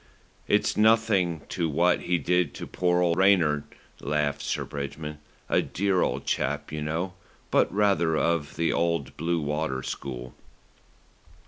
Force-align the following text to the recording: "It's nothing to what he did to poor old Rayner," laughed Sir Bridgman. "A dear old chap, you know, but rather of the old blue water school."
"It's 0.47 0.75
nothing 0.75 1.43
to 1.49 1.69
what 1.69 1.99
he 1.99 2.17
did 2.17 2.55
to 2.55 2.65
poor 2.65 3.01
old 3.03 3.19
Rayner," 3.19 3.65
laughed 3.99 4.41
Sir 4.41 4.65
Bridgman. 4.65 5.19
"A 5.47 5.61
dear 5.61 6.01
old 6.01 6.25
chap, 6.25 6.71
you 6.71 6.81
know, 6.81 7.13
but 7.51 7.71
rather 7.71 8.17
of 8.17 8.55
the 8.55 8.73
old 8.73 9.15
blue 9.15 9.39
water 9.41 9.83
school." 9.83 10.33